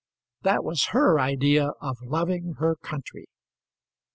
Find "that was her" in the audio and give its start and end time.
0.41-1.19